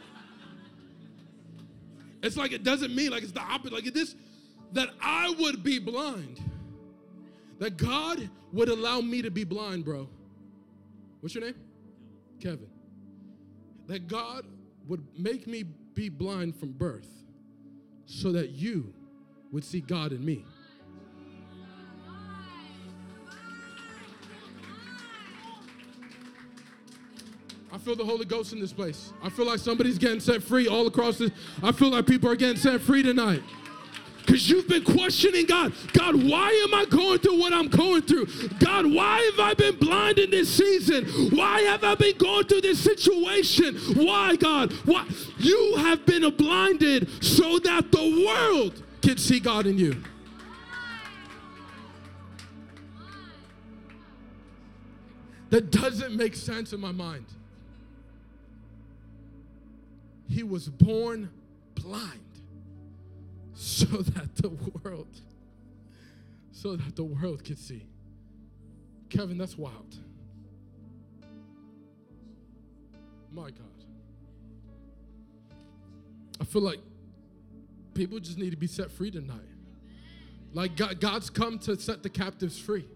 [2.24, 3.74] It's like it doesn't mean like it's the opposite.
[3.74, 4.15] Like this,
[4.74, 6.39] that I would be blind
[7.60, 10.08] that God would allow me to be blind, bro.
[11.22, 11.56] What's your name?
[12.39, 12.70] Kevin.
[13.88, 14.46] That God
[14.88, 17.10] would make me be blind from birth
[18.06, 18.93] so that you
[19.52, 20.46] would see God in me.
[27.72, 29.13] I feel the Holy Ghost in this place.
[29.22, 31.32] I feel like somebody's getting set free all across this.
[31.62, 33.43] I feel like people are getting set free tonight
[34.38, 35.73] because you've been questioning God.
[35.93, 38.28] God, why am I going through what I'm going through?
[38.60, 41.06] God, why have I been blind in this season?
[41.36, 43.76] Why have I been going through this situation?
[43.95, 44.71] Why, God?
[44.86, 45.08] Why?
[45.39, 49.95] You have been blinded so that the world can see God in you.
[55.50, 57.26] That doesn't make sense in my mind.
[60.30, 61.32] He was born
[61.73, 62.27] blind
[63.58, 64.50] so that the
[64.84, 65.22] world
[66.52, 67.86] so that the world could see.
[69.10, 69.96] Kevin, that's wild.
[73.32, 73.86] My God.
[76.41, 76.80] I feel like
[77.93, 79.38] people just need to be set free tonight.
[80.54, 82.88] Like God, God's come to set the captives free.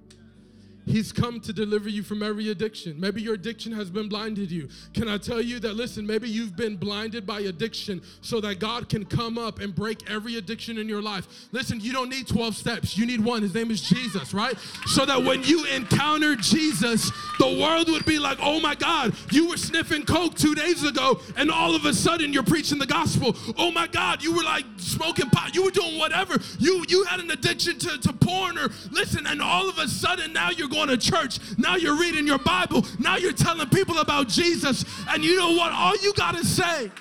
[0.86, 3.00] He's come to deliver you from every addiction.
[3.00, 4.70] Maybe your addiction has been blinded you.
[4.94, 8.90] Can I tell you that listen, maybe you've been blinded by addiction so that God
[8.90, 11.28] can come up and break every addiction in your life.
[11.52, 12.98] Listen, you don't need 12 steps.
[12.98, 13.42] You need one.
[13.42, 14.58] His name is Jesus, right?
[14.88, 19.50] So that when you encounter Jesus, the world would be like, "Oh my God, you
[19.50, 23.36] were sniffing coke 2 days ago and all of a sudden you're preaching the gospel.
[23.58, 25.56] Oh my God, you were like smoking pot.
[25.56, 26.38] You were doing whatever.
[26.60, 30.34] You you had an addiction to, to porn or listen and all of a sudden
[30.34, 31.40] now you're going to church.
[31.58, 32.86] Now you're reading your Bible.
[33.00, 34.86] Now you're telling people about Jesus.
[35.10, 35.72] And you know what?
[35.72, 36.92] All you got to say,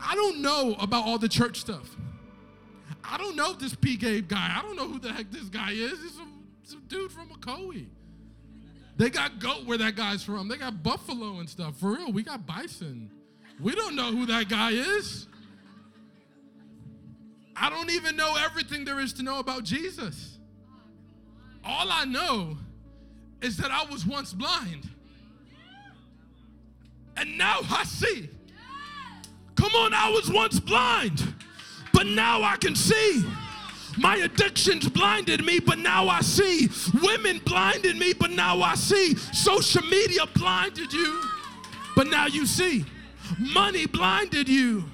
[0.00, 1.96] I don't know about all the church stuff.
[3.02, 3.96] I don't know this P.
[3.96, 4.54] Gabe guy.
[4.58, 6.02] I don't know who the heck this guy is.
[6.02, 7.86] He's some, dude from Ocoee.
[8.96, 10.48] They got goat where that guy's from.
[10.48, 11.76] They got buffalo and stuff.
[11.78, 13.10] For real, we got bison.
[13.60, 15.26] We don't know who that guy is.
[17.56, 20.38] I don't even know everything there is to know about Jesus.
[21.64, 22.56] All I know
[23.44, 24.88] is that I was once blind.
[27.16, 28.30] And now I see.
[29.54, 31.34] Come on, I was once blind,
[31.92, 33.22] but now I can see.
[33.98, 36.68] My addictions blinded me, but now I see.
[37.02, 39.14] Women blinded me, but now I see.
[39.14, 41.22] Social media blinded you,
[41.94, 42.84] but now you see.
[43.38, 44.84] Money blinded you,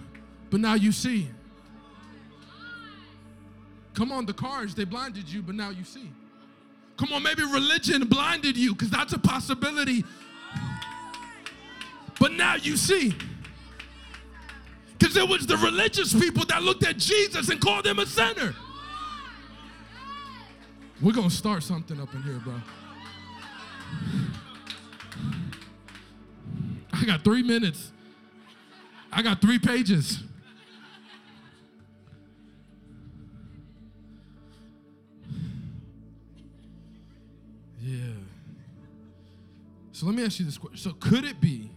[0.51, 1.29] but now you see.
[3.95, 6.11] Come on, the cars, they blinded you, but now you see.
[7.01, 10.05] Come on, maybe religion blinded you because that's a possibility.
[12.19, 13.15] But now you see.
[14.99, 18.55] Because it was the religious people that looked at Jesus and called him a sinner.
[21.01, 22.53] We're going to start something up in here, bro.
[26.93, 27.93] I got three minutes.
[29.11, 30.23] I got three pages.
[37.83, 38.13] Yeah.
[39.93, 40.79] So let me ask you this question.
[40.79, 41.71] So could it be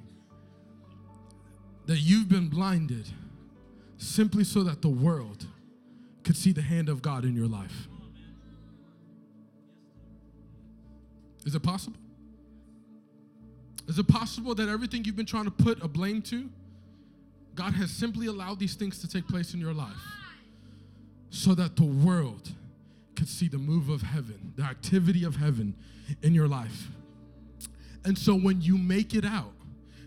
[1.86, 3.08] that you've been blinded
[3.98, 5.46] simply so that the world
[6.24, 7.88] could see the hand of God in your life?
[11.46, 11.98] Is it possible?
[13.88, 16.50] Is it possible that everything you've been trying to put a blame to,
[17.56, 19.92] God has simply allowed these things to take place in your life
[21.30, 22.50] so that the world
[23.15, 25.76] could see the move of heaven, the activity of heaven
[26.21, 26.88] in your life?
[28.06, 29.54] And so when you make it out,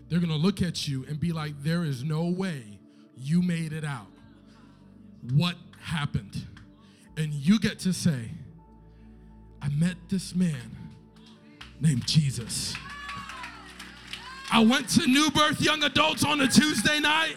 [0.09, 2.79] they're gonna look at you and be like, there is no way
[3.15, 4.07] you made it out.
[5.33, 6.45] What happened?
[7.17, 8.29] And you get to say,
[9.61, 10.77] I met this man
[11.81, 12.75] named Jesus.
[14.51, 17.35] I went to New Birth Young Adults on a Tuesday night.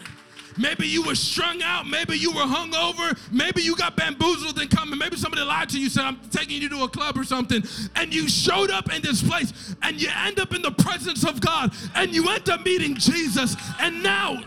[0.61, 1.87] Maybe you were strung out.
[1.87, 3.19] Maybe you were hungover.
[3.33, 4.99] Maybe you got bamboozled and coming.
[4.99, 7.63] Maybe somebody lied to you, said, I'm taking you to a club or something.
[7.97, 11.41] And you showed up in this place and you end up in the presence of
[11.41, 13.57] God and you end up meeting Jesus.
[13.81, 14.43] And now,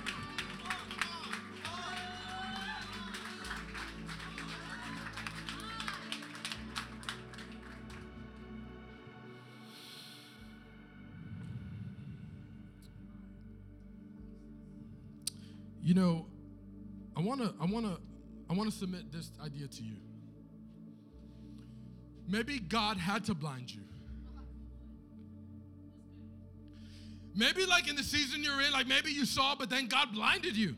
[15.83, 16.25] You know,
[17.15, 17.99] I want to I want to
[18.49, 19.97] I want to submit this idea to you.
[22.27, 23.81] Maybe God had to blind you.
[27.35, 30.55] Maybe like in the season you're in, like maybe you saw, but then God blinded
[30.55, 30.77] you.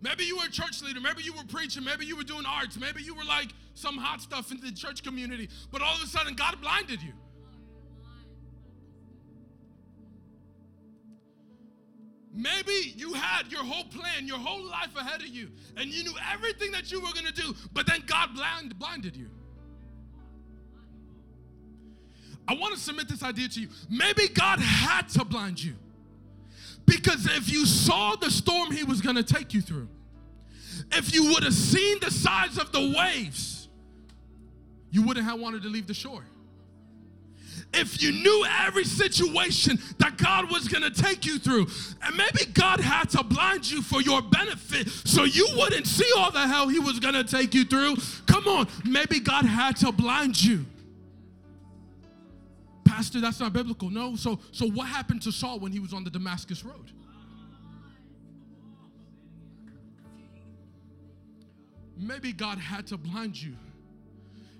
[0.00, 1.00] Maybe you were a church leader.
[1.00, 1.84] Maybe you were preaching.
[1.84, 2.76] Maybe you were doing arts.
[2.76, 5.48] Maybe you were like some hot stuff in the church community.
[5.70, 7.12] But all of a sudden, God blinded you.
[12.42, 16.14] Maybe you had your whole plan, your whole life ahead of you, and you knew
[16.32, 19.28] everything that you were going to do, but then God blind, blinded you.
[22.48, 23.68] I want to submit this idea to you.
[23.88, 25.74] Maybe God had to blind you.
[26.84, 29.88] Because if you saw the storm he was going to take you through,
[30.90, 33.68] if you would have seen the size of the waves,
[34.90, 36.24] you wouldn't have wanted to leave the shore
[37.74, 41.66] if you knew every situation that God was going to take you through.
[42.02, 46.30] And maybe God had to blind you for your benefit so you wouldn't see all
[46.30, 47.96] the hell He was going to take you through.
[48.26, 50.66] Come on, maybe God had to blind you
[52.92, 53.88] Pastor, that's not biblical.
[53.88, 54.16] No.
[54.16, 56.92] So, so what happened to Saul when he was on the Damascus Road?
[61.96, 63.54] Maybe God had to blind you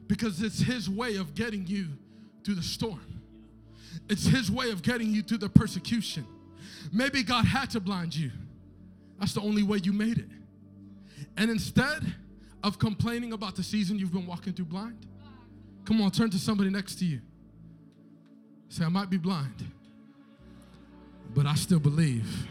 [0.06, 1.88] because it's His way of getting you
[2.44, 3.00] through the storm.
[4.08, 6.26] It's His way of getting you through the persecution.
[6.92, 8.30] Maybe God had to blind you.
[9.20, 10.28] That's the only way you made it.
[11.36, 12.02] And instead
[12.64, 15.06] of complaining about the season you've been walking through blind,
[15.84, 17.20] come on, turn to somebody next to you.
[18.68, 19.64] Say, I might be blind,
[21.34, 22.48] but I still believe.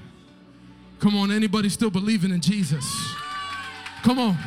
[0.99, 2.85] Come on, anybody still believing in Jesus?
[4.03, 4.37] Come on.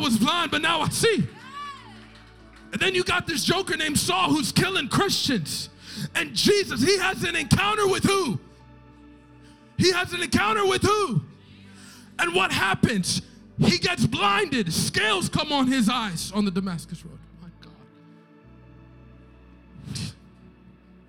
[0.00, 1.26] Was blind, but now I see.
[2.72, 5.70] And then you got this joker named Saul who's killing Christians.
[6.14, 8.38] And Jesus, he has an encounter with who?
[9.76, 11.22] He has an encounter with who?
[12.18, 13.22] And what happens?
[13.58, 14.72] He gets blinded.
[14.72, 17.18] Scales come on his eyes on the Damascus Road.
[17.42, 17.72] My God.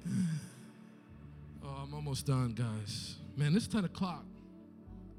[1.66, 3.16] oh, I'm almost done, guys.
[3.38, 4.26] Man, it's 10 o'clock.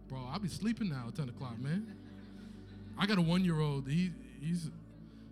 [0.08, 1.86] Bro, I'll be sleeping now at 10 o'clock, man.
[2.98, 3.88] I got a one year old.
[3.88, 4.70] He, he's,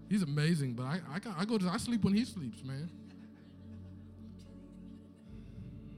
[0.09, 2.91] he's amazing, but I, I, I go to, I sleep when he sleeps, man.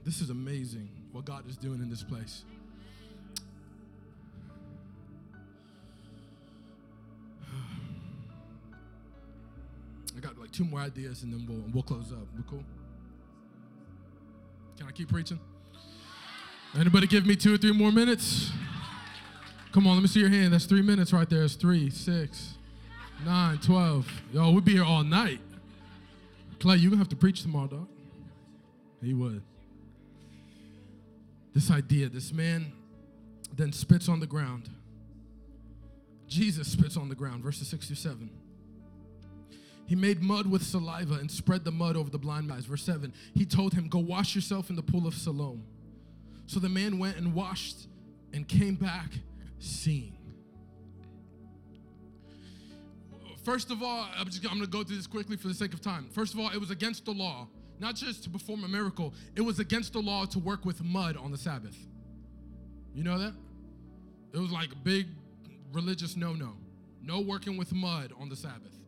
[0.05, 2.45] This is amazing what God is doing in this place.
[10.17, 12.27] I got like two more ideas and then we'll, we'll close up.
[12.37, 12.65] We're cool?
[14.77, 15.39] Can I keep preaching?
[16.75, 18.51] Anybody give me two or three more minutes?
[19.73, 20.53] Come on, let me see your hand.
[20.53, 21.45] That's three minutes right there.
[21.45, 22.55] It's three, six,
[23.25, 24.07] nine, twelve.
[24.31, 25.41] Yo, we'll be here all night.
[26.61, 27.89] Clay, you're gonna have to preach tomorrow, dog.
[29.03, 29.43] He would.
[31.55, 32.71] This idea, this man
[33.57, 34.69] then spits on the ground.
[36.29, 38.31] Jesus spits on the ground, verses 6 to 7.
[39.87, 42.67] He made mud with saliva and spread the mud over the blind man's eyes.
[42.67, 43.13] Verse 7.
[43.35, 45.65] He told him, Go wash yourself in the pool of Siloam.
[46.47, 47.87] So the man went and washed
[48.33, 49.11] and came back
[49.63, 50.17] seeing.
[53.45, 55.81] First of all, I'm, just, I'm to go through this quickly for the sake of
[55.81, 56.09] time.
[56.13, 57.49] First of all, it was against the law,
[57.81, 61.17] not just to perform a miracle, it was against the law to work with mud
[61.17, 61.77] on the Sabbath.
[62.95, 63.35] You know that?
[64.33, 65.07] It was like a big
[65.73, 66.53] religious no no.
[67.03, 68.79] No working with mud on the Sabbath.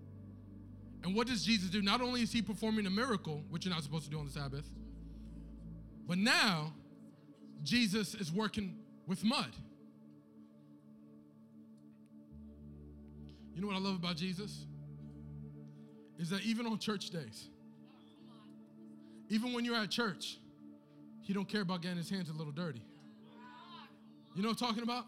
[1.03, 1.83] And what does Jesus do?
[1.83, 4.33] Not only is he performing a miracle, which you're not supposed to do on the
[4.33, 4.69] Sabbath,
[6.07, 6.73] but now
[7.63, 9.51] Jesus is working with mud.
[13.55, 14.67] You know what I love about Jesus?
[16.19, 17.49] Is that even on church days,
[19.29, 20.39] even when you're at church,
[21.23, 22.83] he don't care about getting his hands a little dirty.
[24.35, 25.07] You know what I'm talking about?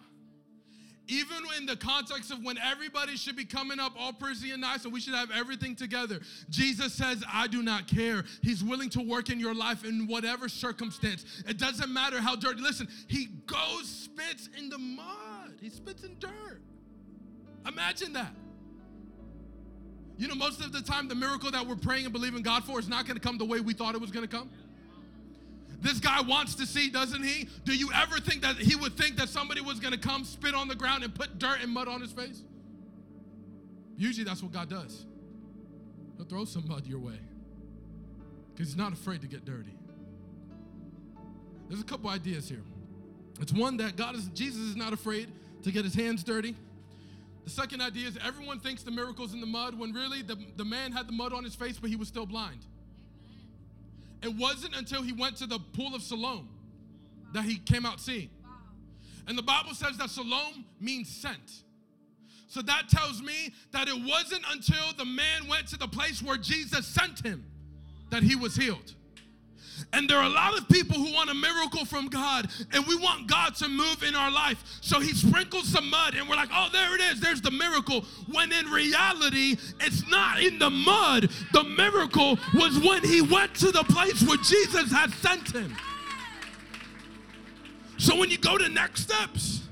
[1.08, 4.84] Even in the context of when everybody should be coming up all pretty and nice
[4.84, 6.20] and we should have everything together,
[6.50, 8.24] Jesus says, I do not care.
[8.42, 11.24] He's willing to work in your life in whatever circumstance.
[11.46, 12.60] It doesn't matter how dirty.
[12.60, 16.62] Listen, he goes, spits in the mud, he spits in dirt.
[17.66, 18.32] Imagine that.
[20.18, 22.78] You know, most of the time, the miracle that we're praying and believing God for
[22.78, 24.48] is not going to come the way we thought it was going to come.
[25.80, 27.48] This guy wants to see, doesn't he?
[27.64, 30.54] Do you ever think that he would think that somebody was going to come, spit
[30.54, 32.42] on the ground, and put dirt and mud on his face?
[33.98, 35.04] Usually that's what God does.
[36.16, 37.18] He'll throw some mud your way
[38.54, 39.76] because he's not afraid to get dirty.
[41.68, 42.62] There's a couple ideas here.
[43.40, 45.28] It's one that God is, Jesus is not afraid
[45.62, 46.56] to get his hands dirty.
[47.46, 50.64] The second idea is everyone thinks the miracle's in the mud when really the, the
[50.64, 52.58] man had the mud on his face, but he was still blind.
[54.20, 56.48] It wasn't until he went to the pool of Siloam
[57.34, 58.30] that he came out seeing.
[59.28, 61.62] And the Bible says that Siloam means sent.
[62.48, 66.36] So that tells me that it wasn't until the man went to the place where
[66.36, 67.44] Jesus sent him
[68.10, 68.92] that he was healed.
[69.92, 72.96] And there are a lot of people who want a miracle from God, and we
[72.96, 74.62] want God to move in our life.
[74.80, 78.04] So he sprinkles some mud, and we're like, oh, there it is, there's the miracle.
[78.30, 81.30] When in reality, it's not in the mud.
[81.52, 85.74] The miracle was when he went to the place where Jesus had sent him.
[87.98, 89.65] So when you go to next steps,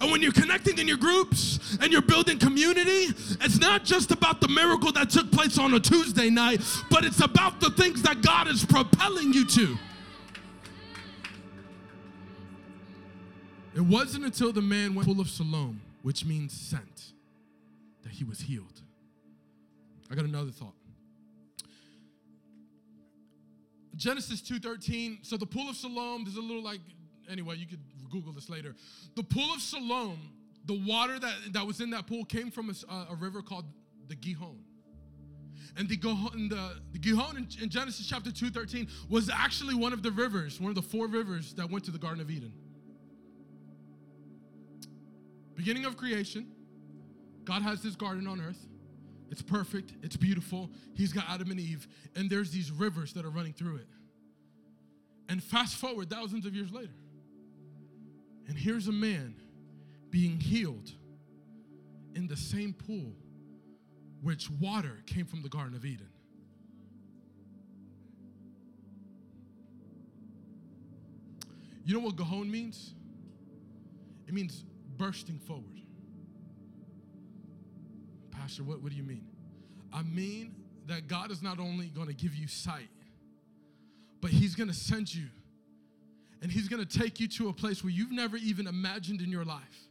[0.00, 4.40] and when you're connecting in your groups and you're building community, it's not just about
[4.40, 8.22] the miracle that took place on a Tuesday night, but it's about the things that
[8.22, 9.76] God is propelling you to.
[13.74, 17.12] It wasn't until the man went full of Siloam, which means sent,
[18.02, 18.82] that he was healed.
[20.10, 20.74] I got another thought.
[23.94, 25.18] Genesis 2:13.
[25.22, 26.80] So the pool of Siloam, there's a little like
[27.28, 28.74] anyway, you could Google this later.
[29.14, 30.18] The pool of Siloam
[30.68, 33.64] the water that, that was in that pool came from a, uh, a river called
[34.06, 34.58] the Gihon.
[35.78, 39.94] And the Gihon, the, the Gihon in, in Genesis chapter 2, 13 was actually one
[39.94, 42.52] of the rivers, one of the four rivers that went to the Garden of Eden.
[45.54, 46.46] Beginning of creation,
[47.44, 48.66] God has this garden on earth.
[49.30, 50.70] It's perfect, it's beautiful.
[50.94, 53.86] He's got Adam and Eve, and there's these rivers that are running through it.
[55.30, 56.92] And fast forward thousands of years later,
[58.48, 59.34] and here's a man
[60.10, 60.90] being healed
[62.14, 63.12] in the same pool
[64.22, 66.08] which water came from the Garden of Eden.
[71.84, 72.94] You know what Gihon means?
[74.26, 74.64] It means
[74.96, 75.80] bursting forward.
[78.30, 79.24] Pastor, what, what do you mean?
[79.92, 80.54] I mean
[80.86, 82.88] that God is not only going to give you sight,
[84.20, 85.26] but He's going to send you
[86.42, 89.30] and He's going to take you to a place where you've never even imagined in
[89.30, 89.87] your life.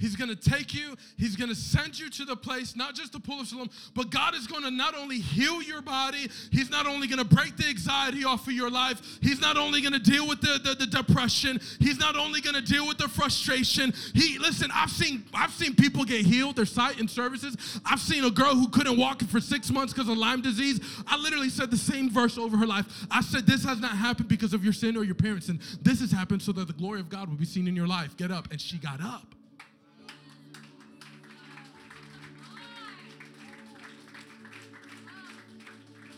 [0.00, 3.40] He's gonna take you, He's gonna send you to the place, not just the pool
[3.40, 7.24] of Siloam, but God is gonna not only heal your body, He's not only gonna
[7.24, 10.74] break the anxiety off of your life, He's not only gonna deal with the, the,
[10.74, 13.92] the depression, He's not only gonna deal with the frustration.
[14.14, 17.80] He listen, I've seen I've seen people get healed, their sight in services.
[17.84, 20.80] I've seen a girl who couldn't walk for six months because of Lyme disease.
[21.06, 22.86] I literally said the same verse over her life.
[23.10, 26.00] I said, This has not happened because of your sin or your parents, and this
[26.00, 28.16] has happened so that the glory of God will be seen in your life.
[28.16, 28.50] Get up.
[28.50, 29.34] And she got up.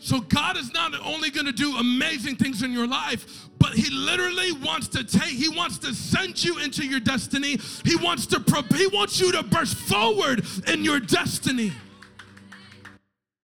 [0.03, 3.89] So God is not only going to do amazing things in your life, but he
[3.89, 7.57] literally wants to take he wants to send you into your destiny.
[7.85, 8.43] He wants to
[8.75, 11.71] he wants you to burst forward in your destiny.